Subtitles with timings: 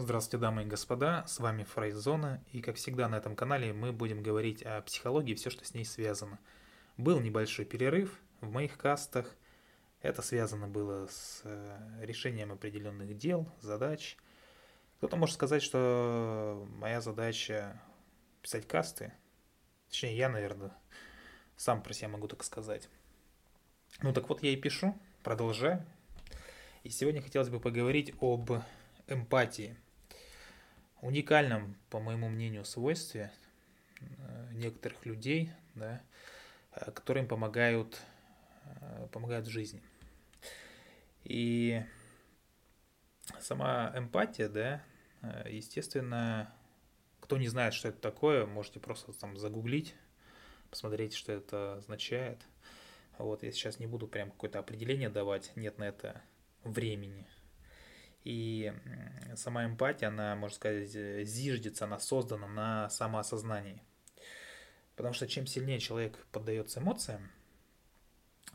[0.00, 4.22] Здравствуйте, дамы и господа, с вами Фрейзона, и как всегда на этом канале мы будем
[4.22, 6.38] говорить о психологии и все, что с ней связано.
[6.96, 9.34] Был небольшой перерыв в моих кастах,
[10.00, 14.16] это связано было с э, решением определенных дел, задач.
[14.98, 17.82] Кто-то может сказать, что моя задача
[18.40, 19.12] писать касты,
[19.88, 20.70] точнее я, наверное,
[21.56, 22.88] сам про себя могу так сказать.
[24.02, 25.84] Ну так вот я и пишу, продолжаю.
[26.84, 28.52] И сегодня хотелось бы поговорить об
[29.08, 29.76] эмпатии–
[31.02, 33.32] уникальном, по моему мнению, свойстве
[34.00, 36.02] э, некоторых людей, да,
[36.72, 38.00] э, которые им помогают,
[38.80, 39.82] э, помогают в жизни.
[41.24, 41.82] И
[43.38, 44.82] сама эмпатия, да,
[45.46, 46.52] естественно,
[47.20, 49.94] кто не знает, что это такое, можете просто там загуглить,
[50.70, 52.40] посмотреть, что это означает.
[53.18, 56.22] Вот, я сейчас не буду прям какое-то определение давать, нет на это
[56.64, 57.26] времени–
[58.24, 58.72] и
[59.36, 63.82] сама эмпатия, она, можно сказать, зиждется, она создана на самоосознании.
[64.96, 67.30] Потому что чем сильнее человек поддается эмоциям,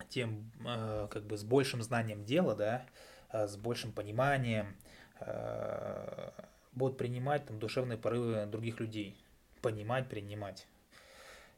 [0.09, 2.85] тем э, как бы с большим знанием дела, да,
[3.31, 4.75] э, с большим пониманием
[5.19, 6.31] э,
[6.73, 9.17] будут принимать там, душевные порывы других людей.
[9.61, 10.67] Понимать, принимать.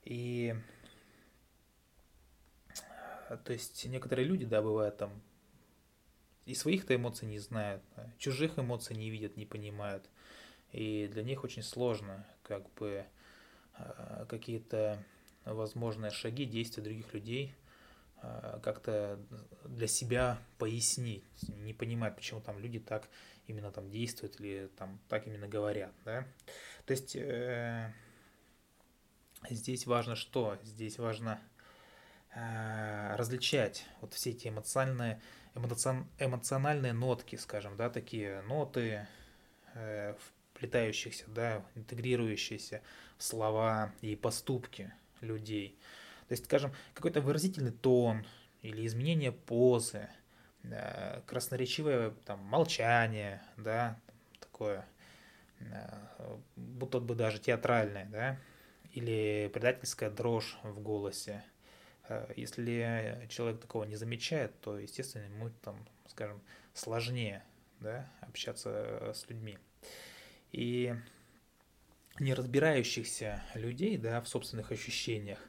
[0.04, 0.56] И
[3.44, 5.22] то есть некоторые люди, да, бывают там
[6.46, 7.84] и своих-то эмоций не знают,
[8.18, 10.10] чужих эмоций не видят, не понимают.
[10.72, 13.06] И для них очень сложно как бы
[13.74, 15.04] а, какие-то
[15.46, 17.56] возможные шаги, действия других людей
[18.22, 19.20] а, как-то
[19.64, 23.10] для себя пояснить, не понимать, почему там люди так
[23.48, 26.26] именно там действуют или там так именно говорят, да.
[26.86, 27.94] То есть э,
[29.50, 30.58] здесь важно что?
[30.64, 31.40] Здесь важно
[32.34, 35.22] э, различать вот все эти эмоциональные
[35.56, 39.08] эмоциональные нотки, скажем, да, такие ноты,
[39.74, 40.16] э,
[40.54, 42.82] вплетающихся, да, интегрирующиеся
[43.18, 45.78] в слова и поступки людей.
[46.28, 48.26] То есть, скажем, какой-то выразительный тон
[48.62, 50.10] или изменение позы,
[50.64, 54.00] да, красноречивое там, молчание, да,
[54.40, 54.86] такое,
[55.60, 58.40] э, будто бы даже театральное, да,
[58.92, 61.55] или предательская дрожь в голосе, Э,
[62.36, 66.42] если человек такого не замечает, то, естественно, ему там, скажем,
[66.74, 67.44] сложнее
[67.80, 69.58] да, общаться с людьми.
[70.52, 70.96] И
[72.20, 75.40] не разбирающихся людей да, в собственных ощущениях,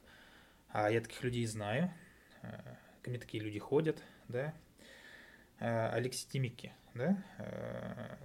[0.69, 1.93] а я таких людей знаю,
[2.43, 2.49] э,
[3.03, 4.53] ко мне такие люди ходят, да,
[5.61, 7.23] э, алекситимики, да,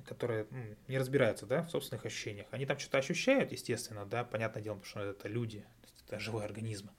[0.05, 2.47] которые ну, не разбираются, да, в собственных ощущениях.
[2.51, 5.65] Они там что-то ощущают, естественно, да, понятное дело, потому что это люди,
[6.07, 6.89] это живой организм.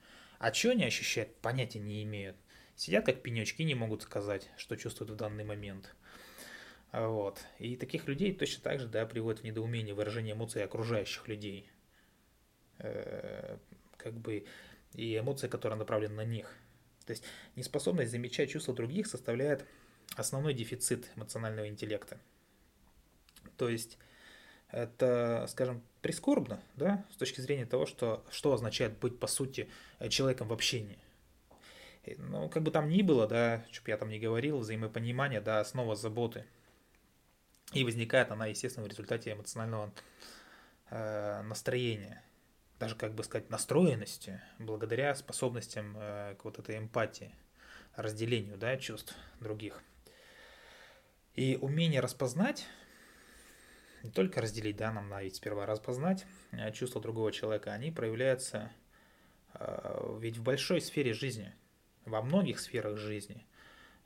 [0.43, 2.35] А что они ощущают, понятия не имеют.
[2.75, 5.95] Сидят как пенечки, не могут сказать, что чувствуют в данный момент.
[6.91, 7.39] Вот.
[7.59, 11.71] И таких людей точно так же да, приводит в недоумение выражение эмоций окружающих людей.
[12.79, 13.57] Э,
[13.95, 14.45] как бы
[14.95, 16.53] и эмоции, которые направлены на них.
[17.05, 17.23] То есть
[17.55, 19.65] неспособность замечать чувства других составляет
[20.17, 22.19] основной дефицит эмоционального интеллекта.
[23.55, 23.97] То есть
[24.73, 29.69] это, скажем, прискорбно, да, с точки зрения того, что, что означает быть, по сути,
[29.99, 30.97] э, человеком в общении.
[32.17, 35.59] Ну, как бы там ни было, да, что бы я там не говорил, взаимопонимание, да,
[35.59, 36.45] основа заботы.
[37.71, 39.93] И возникает она, естественно, в результате эмоционального
[40.89, 42.23] э, настроения,
[42.79, 47.33] даже, как бы сказать, настроенности, благодаря способностям э, к вот этой эмпатии,
[47.95, 49.81] разделению, да, чувств других.
[51.35, 52.65] И умение распознать
[54.03, 58.71] не только разделить, да, нам надо ведь сперва распознать э, чувства другого человека, они проявляются
[59.53, 61.53] э, ведь в большой сфере жизни,
[62.05, 63.47] во многих сферах жизни.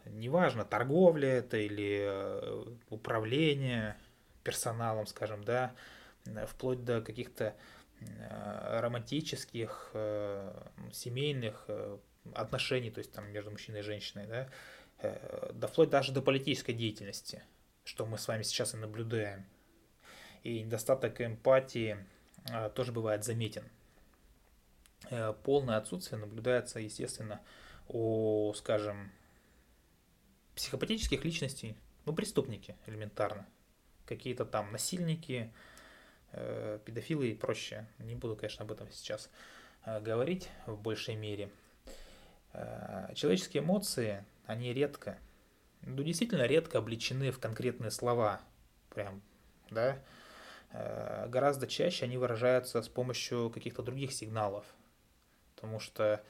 [0.05, 3.97] Неважно, торговля это или э, управление
[4.43, 5.75] персоналом, скажем, да,
[6.47, 7.55] вплоть до каких-то
[7.99, 9.91] романтических,
[10.93, 11.67] семейных
[12.33, 14.49] отношений, то есть там между мужчиной и женщиной, да,
[15.51, 17.43] да вплоть даже до политической деятельности,
[17.83, 19.45] что мы с вами сейчас и наблюдаем
[20.43, 21.97] и недостаток эмпатии
[22.51, 23.63] а, тоже бывает заметен.
[25.09, 27.41] Э, полное отсутствие наблюдается, естественно,
[27.87, 29.11] у, скажем,
[30.55, 33.47] психопатических личностей, ну, преступники элементарно,
[34.05, 35.53] какие-то там насильники,
[36.31, 37.87] э, педофилы и прочее.
[37.99, 39.29] Не буду, конечно, об этом сейчас
[39.85, 41.51] э, говорить в большей мере.
[43.13, 45.19] Человеческие эмоции, они редко,
[45.83, 48.41] ну, действительно редко обличены в конкретные слова,
[48.89, 49.21] прям,
[49.69, 50.01] да,
[50.71, 54.65] гораздо чаще они выражаются с помощью каких-то других сигналов.
[55.55, 56.21] Потому что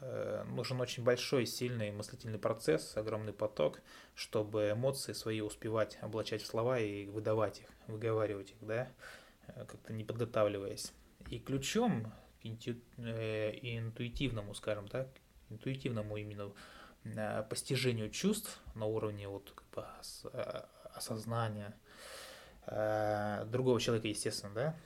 [0.00, 3.80] Э, нужен очень большой, сильный мыслительный процесс, огромный поток,
[4.14, 8.90] чтобы эмоции свои успевать облачать в слова и выдавать их, выговаривать их, да,
[9.48, 10.92] э, как-то не подготавливаясь.
[11.28, 12.46] И ключом к
[12.98, 15.08] э, интуитивному, скажем так,
[15.50, 16.52] интуитивному именно
[17.50, 19.86] постижению чувств на уровне вот как бы
[20.94, 21.78] осознания
[22.66, 24.76] другого человека, естественно, да,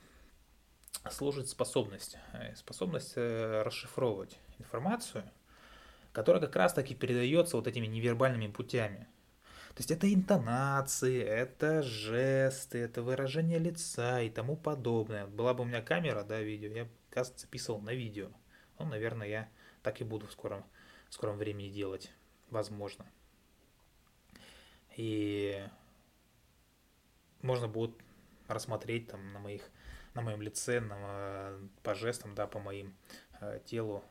[1.10, 5.24] служит способность, э, способность э, расшифровывать информацию,
[6.12, 9.06] которая как раз таки передается вот этими невербальными путями.
[9.74, 15.26] То есть это интонации, это жесты, это выражение лица и тому подобное.
[15.26, 18.30] Была бы у меня камера, да, видео, я, кажется, записывал на видео.
[18.78, 19.48] Ну, наверное, я
[19.82, 20.64] так и буду в скором,
[21.08, 22.10] в скором времени делать,
[22.50, 23.06] возможно.
[24.96, 25.64] И
[27.42, 27.92] можно будет
[28.48, 29.62] рассмотреть там на моих
[30.14, 31.52] на моем лице, на,
[31.82, 32.94] по жестам, да, по моим
[33.40, 34.02] э, телу,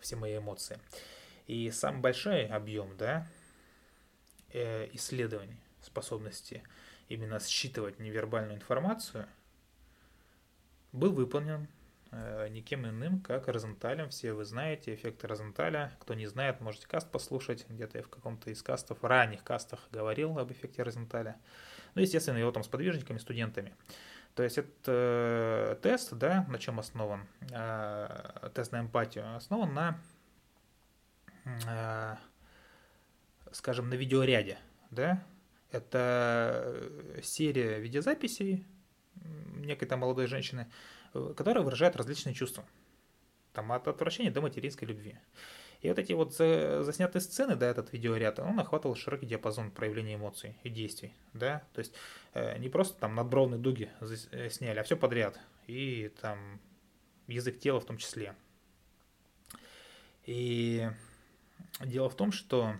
[0.00, 0.78] все мои эмоции.
[1.46, 3.26] И самый большой объем, да,
[4.50, 6.62] э, исследований, способности
[7.08, 9.26] именно считывать невербальную информацию,
[10.92, 11.68] был выполнен
[12.10, 14.10] э, никем иным, как Розенталем.
[14.10, 15.96] Все вы знаете эффект Розенталя.
[16.00, 17.66] Кто не знает, можете каст послушать.
[17.68, 21.36] Где-то я в каком-то из кастов, ранних кастах говорил об эффекте Розенталя.
[21.94, 23.74] Ну, естественно, его там с подвижниками, студентами.
[24.34, 27.26] То есть это э, тест, да, на чем основан?
[27.50, 29.98] Э, тест на эмпатию основан на,
[31.44, 32.16] э,
[33.52, 34.58] скажем, на видеоряде,
[34.90, 35.22] да.
[35.70, 36.74] Это
[37.22, 38.66] серия видеозаписей
[39.56, 40.70] некой там молодой женщины,
[41.12, 42.64] которая выражает различные чувства.
[43.52, 45.18] Там от отвращения до материнской любви.
[45.82, 50.56] И вот эти вот заснятые сцены, да, этот видеоряд, он охватывал широкий диапазон проявления эмоций
[50.62, 51.92] и действий, да, то есть
[52.34, 56.60] э, не просто там надбровные дуги э, сняли, а все подряд, и там
[57.26, 58.36] язык тела в том числе.
[60.24, 60.88] И
[61.80, 62.76] дело в том, что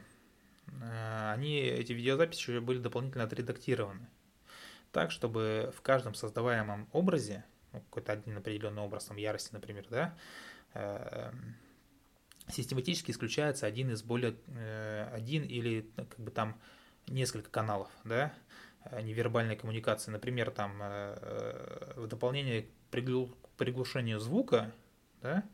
[0.69, 4.07] э, они, эти видеозаписи еще были дополнительно отредактированы,
[4.93, 10.15] так, чтобы в каждом создаваемом образе, ну, какой-то один определенный образ, там, ярости, например, да,
[12.49, 16.61] систематически исключается один из более, э, один или ну, как бы там
[17.07, 18.33] несколько каналов, да,
[18.85, 20.11] э, невербальной коммуникации.
[20.11, 24.73] Например, там э, в дополнение к приглушению звука,
[25.23, 25.45] да,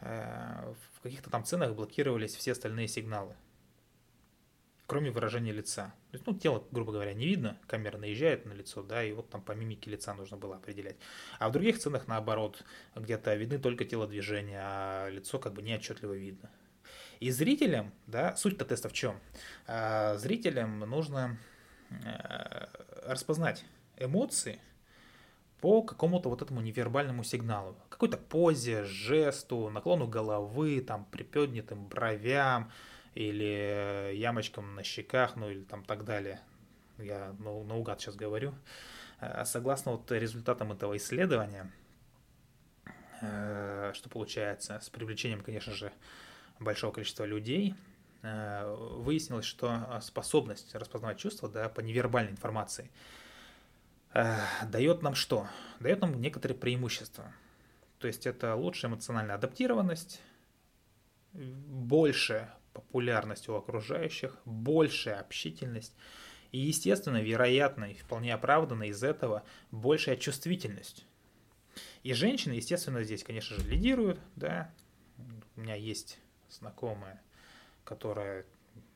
[0.00, 3.36] в каких-то там ценах блокировались все остальные сигналы
[4.94, 5.92] кроме выражения лица.
[6.12, 9.28] То есть, ну, тело, грубо говоря, не видно, камера наезжает на лицо, да, и вот
[9.28, 10.94] там по мимике лица нужно было определять.
[11.40, 12.62] А в других сценах, наоборот,
[12.94, 16.48] где-то видны только телодвижения, а лицо как бы не отчетливо видно.
[17.18, 19.18] И зрителям, да, суть-то теста в чем?
[19.66, 21.38] А, зрителям нужно
[22.04, 22.68] а,
[23.04, 23.64] распознать
[23.96, 24.60] эмоции
[25.60, 27.76] по какому-то вот этому невербальному сигналу.
[27.88, 32.70] Какой-то позе, жесту, наклону головы, там, приподнятым бровям,
[33.14, 36.40] или ямочкам на щеках, ну или там так далее.
[36.98, 38.54] Я ну, наугад сейчас говорю.
[39.20, 41.70] Э, согласно вот результатам этого исследования,
[43.20, 45.92] э, что получается с привлечением, конечно же,
[46.58, 47.74] большого количества людей,
[48.22, 52.90] э, выяснилось, что способность распознавать чувства да, по невербальной информации
[54.62, 55.48] дает нам что?
[55.80, 57.32] Дает нам некоторые преимущества.
[57.98, 60.22] То есть это лучшая эмоциональная адаптированность,
[61.32, 65.94] больше популярность у окружающих, большая общительность
[66.52, 71.06] и, естественно, вероятно и вполне оправданно из этого большая чувствительность.
[72.02, 74.72] И женщины, естественно, здесь, конечно же, лидируют, да.
[75.56, 76.18] У меня есть
[76.50, 77.22] знакомая,
[77.84, 78.44] которая,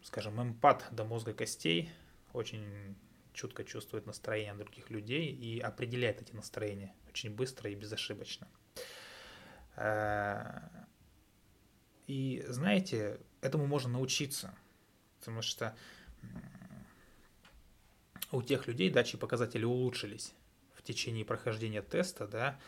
[0.02, 1.90] скажем, эмпат до мозга костей,
[2.32, 2.94] очень
[3.32, 8.48] чутко чувствует настроение других людей и определяет эти настроения очень быстро и безошибочно.
[9.76, 10.60] Э,
[12.06, 14.54] и знаете, этому можно научиться,
[15.18, 15.76] потому что
[18.32, 20.34] у тех людей да, чьи показатели улучшились
[20.74, 22.58] в течение прохождения теста, да,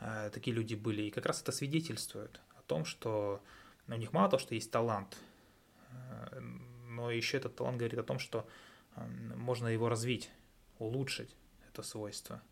[0.00, 1.02] э, такие люди были.
[1.02, 3.42] И как раз это свидетельствует о том, что
[3.88, 5.16] у них мало того, что есть талант,
[5.90, 6.40] э,
[6.88, 8.46] но еще этот талант говорит о том, что
[8.96, 10.30] можно его развить,
[10.78, 11.34] улучшить
[11.68, 12.42] это свойство.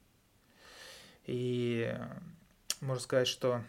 [1.27, 1.95] И
[2.81, 3.63] можно сказать, что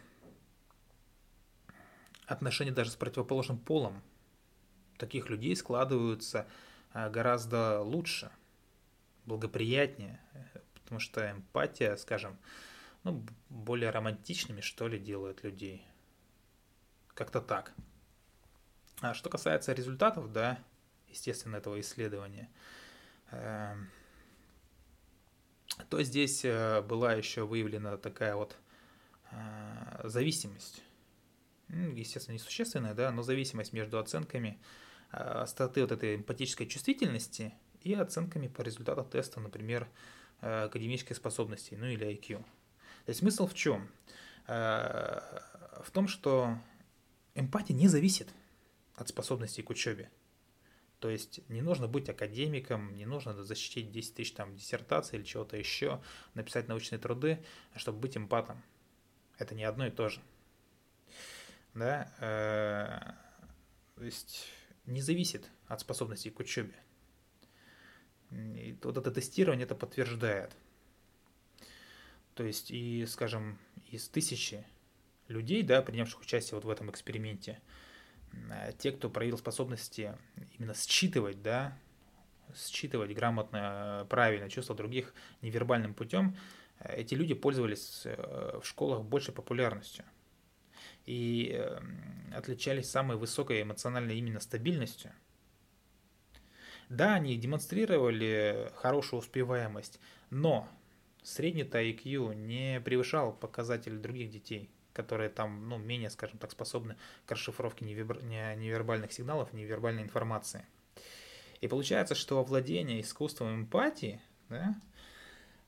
[2.32, 4.02] отношения даже с противоположным полом
[4.98, 6.48] таких людей складываются
[6.94, 8.32] а, гораздо лучше,
[9.26, 10.20] благоприятнее,
[10.74, 12.38] потому что эмпатия, скажем,
[13.04, 15.86] ну, более романтичными, что ли, делает людей.
[17.14, 17.74] Как-то так.
[19.02, 20.60] А что касается результатов, да,
[21.10, 22.50] естественно, этого исследования,
[23.32, 23.90] эм,
[25.90, 28.56] то здесь э, была еще выявлена такая вот
[29.32, 30.84] э, зависимость
[31.96, 34.60] естественно, несущественная, да, но зависимость между оценками
[35.12, 39.88] а, остроты вот этой эмпатической чувствительности и оценками по результатам теста, например,
[40.42, 42.38] а, академической способности, ну или IQ.
[42.38, 43.90] То есть смысл в чем?
[44.48, 45.44] А,
[45.84, 46.58] в том, что
[47.36, 48.30] эмпатия не зависит
[48.96, 50.12] от способностей к учебе.
[51.00, 55.58] То есть не нужно быть академиком, не нужно защитить 10 тысяч там диссертаций или чего-то
[55.58, 56.00] еще,
[56.36, 57.44] написать научные труды,
[57.75, 58.62] чтобы быть эмпатом.
[59.40, 60.22] Это не одно и то же.
[61.74, 62.12] Да?
[62.20, 63.13] Э,
[63.96, 64.48] то есть
[64.86, 66.74] не зависит от способностей к учебе.
[68.32, 70.56] И вот это тестирование это подтверждает.
[72.34, 73.60] То есть, и, скажем,
[73.90, 74.66] из тысячи
[75.28, 77.60] людей, да, принявших участие вот в этом эксперименте,
[78.50, 80.18] Э, те, кто проявил способности
[80.58, 81.78] именно считывать, да,
[82.56, 86.38] считывать грамотно, правильно чувства других невербальным путем,
[86.80, 90.06] э, эти люди пользовались э, в школах большей популярностью
[91.05, 91.67] и
[92.34, 95.12] отличались самой высокой эмоциональной именно стабильностью.
[96.89, 100.67] Да, они демонстрировали хорошую успеваемость, но
[101.24, 107.31] средний-то IQ не превышал показатель других детей– которые там, ну, менее, скажем так, способны к
[107.31, 110.65] расшифровке невербальных сигналов, невербальной информации.
[111.62, 114.75] И получается, что овладение искусством эмпатии, да,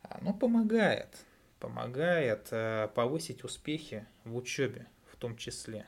[0.01, 1.23] оно помогает,
[1.59, 4.87] помогает э, повысить успехи в учебе
[5.23, 5.85] том числе.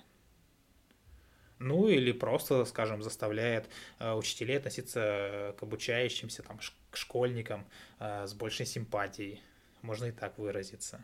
[1.59, 6.57] Ну или просто, скажем, заставляет э, учителей относиться к обучающимся, там,
[6.89, 7.67] к школьникам
[7.99, 9.41] э, с большей симпатией.
[9.81, 11.03] Можно и так выразиться.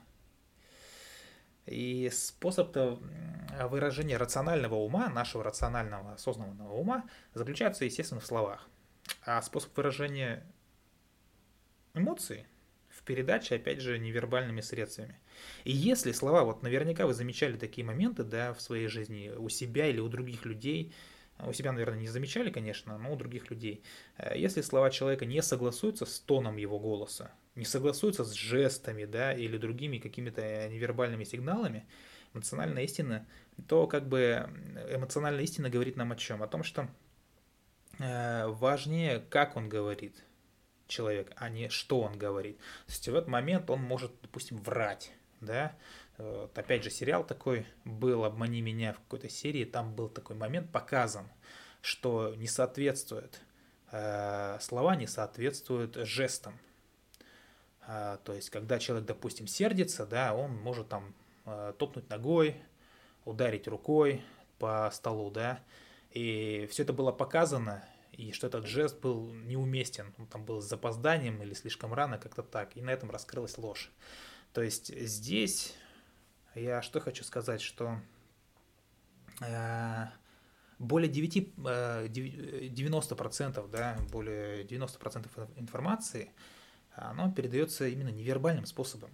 [1.66, 2.76] И способ
[3.70, 8.68] выражения рационального ума, нашего рационального осознанного ума, заключается, естественно, в словах.
[9.26, 10.44] А способ выражения
[11.94, 12.48] эмоций
[13.02, 15.20] в передаче, опять же, невербальными средствами.
[15.64, 19.88] И если слова, вот наверняка вы замечали такие моменты, да, в своей жизни у себя
[19.88, 20.94] или у других людей,
[21.40, 23.84] у себя, наверное, не замечали, конечно, но у других людей.
[24.18, 29.34] Э, если слова человека не согласуются с тоном его голоса, не согласуются с жестами, да,
[29.34, 31.88] или другими какими-то невербальными сигналами,
[32.36, 33.28] эмоциональная истина,
[33.68, 34.48] то как бы
[34.92, 36.44] эмоциональная истина говорит нам о чем?
[36.44, 36.88] О том, что
[37.98, 40.24] э, важнее, как он говорит
[40.92, 42.58] человек, а не что он говорит.
[42.58, 45.76] То есть в этот момент он может, допустим, врать, да,
[46.18, 50.72] вот, опять же, сериал такой был «Обмани меня» в какой-то серии, там был такой момент
[50.72, 51.28] показан,
[51.82, 53.42] что не соответствует,
[53.92, 56.60] э, слова не соответствуют жестам,
[57.88, 61.14] а, то есть, когда человек, допустим, сердится, да, он может там
[61.46, 62.56] а, топнуть ногой,
[63.26, 64.24] ударить рукой
[64.60, 65.60] по столу, да,
[66.12, 67.84] и все это было показано,
[68.28, 72.44] и что этот жест был неуместен, он там был с запозданием или слишком рано, как-то
[72.44, 73.92] так, и на этом раскрылась ложь.
[74.54, 75.76] То есть здесь
[76.56, 78.00] я что хочу сказать, что
[79.42, 80.06] э,
[80.80, 86.32] более 9, э, 90%, да, более 90% информации–
[86.96, 89.12] оно передается именно невербальным способом.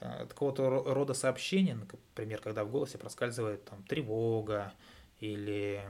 [0.00, 0.54] Э, такого
[0.94, 4.72] рода сообщения, например, когда в голосе проскальзывает там, тревога
[5.20, 5.84] или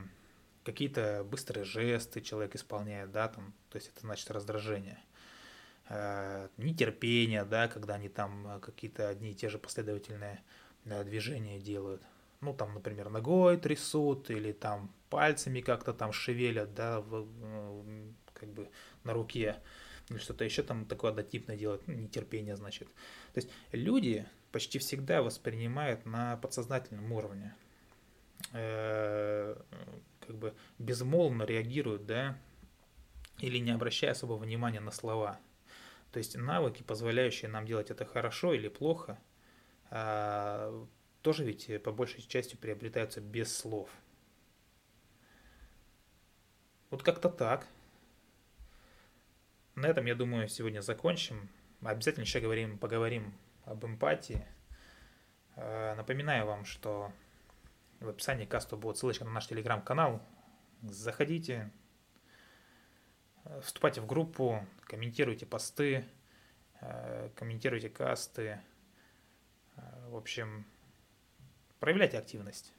[0.67, 4.99] какие-то быстрые жесты человек исполняет, да, там, то есть это значит раздражение.
[5.89, 10.43] Э, нетерпение, да, когда они там какие-то одни и те же последовательные
[10.85, 12.03] да, движения делают.
[12.41, 17.29] Ну, там, например, ногой трясут или там пальцами как-то там шевелят, да, в,
[18.35, 18.69] как бы
[19.05, 19.57] на руке
[20.11, 22.89] или что-то еще там такое однотипное делают, ну, нетерпение, значит.
[23.33, 27.55] То есть люди почти всегда воспринимают на подсознательном уровне,
[28.53, 29.57] э,
[30.51, 32.39] бы безмолвно реагируют, да,
[33.39, 35.39] или не обращая особого внимания на слова.
[36.13, 39.19] То есть навыки, позволяющие нам делать это хорошо или плохо,
[39.91, 40.87] э,
[41.23, 43.91] тоже ведь по большей части приобретаются без слов.
[46.91, 47.67] Вот как-то так.
[49.75, 51.51] На этом, я думаю, сегодня закончим.
[51.83, 53.35] Обязательно еще говорим, поговорим
[53.65, 54.47] об эмпатии.
[55.57, 57.13] Э, напоминаю вам, что
[58.01, 60.23] в описании каста будет ссылочка на наш телеграм-канал.
[60.91, 61.71] Заходите,
[63.45, 66.05] э, вступайте в группу, комментируйте посты,
[66.81, 68.61] э, комментируйте касты.
[70.09, 70.65] В общем,
[71.79, 72.73] проявляйте активность.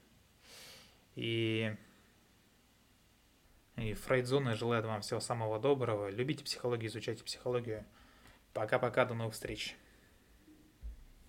[1.16, 1.76] И
[3.78, 6.10] и Фрейдзона желает вам всего самого доброго.
[6.10, 7.86] Любите психологию, изучайте психологию.
[8.54, 9.78] Пока-пока, до новых встреч.